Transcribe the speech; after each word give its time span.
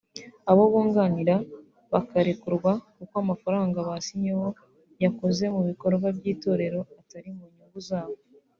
abo 0.49 0.63
bunganira 0.71 1.35
bakarekurwa 1.93 2.71
kuko 2.97 3.13
amafaranga 3.23 3.77
basinyeho 3.89 4.47
yakoze 5.03 5.43
mu 5.53 5.61
bikorwa 5.69 6.07
by’itorero 6.17 6.79
atari 7.01 7.29
mu 7.37 7.45
nyungu 7.53 7.79
zabo 7.89 8.17